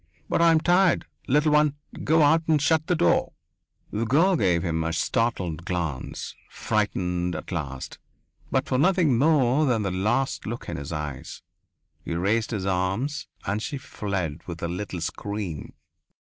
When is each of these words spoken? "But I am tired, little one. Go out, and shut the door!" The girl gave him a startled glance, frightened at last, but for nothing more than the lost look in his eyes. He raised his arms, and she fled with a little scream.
"But 0.27 0.41
I 0.41 0.49
am 0.49 0.59
tired, 0.59 1.05
little 1.27 1.51
one. 1.51 1.75
Go 2.03 2.23
out, 2.23 2.41
and 2.47 2.59
shut 2.59 2.87
the 2.87 2.95
door!" 2.95 3.33
The 3.91 4.03
girl 4.07 4.35
gave 4.35 4.63
him 4.63 4.83
a 4.83 4.91
startled 4.93 5.63
glance, 5.63 6.33
frightened 6.49 7.35
at 7.35 7.51
last, 7.51 7.99
but 8.49 8.65
for 8.67 8.79
nothing 8.79 9.19
more 9.19 9.67
than 9.67 9.83
the 9.83 9.91
lost 9.91 10.47
look 10.47 10.67
in 10.67 10.77
his 10.77 10.91
eyes. 10.91 11.43
He 12.03 12.15
raised 12.15 12.49
his 12.49 12.65
arms, 12.65 13.27
and 13.45 13.61
she 13.61 13.77
fled 13.77 14.41
with 14.47 14.63
a 14.63 14.67
little 14.67 15.01
scream. 15.01 15.73